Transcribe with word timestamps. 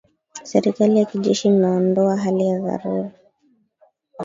Serikali 0.43 0.97
ya 0.99 1.05
kijeshi 1.05 1.47
imeondoa 1.47 2.17
hali 2.17 2.47
ya 2.47 2.59
dharura 2.59 3.11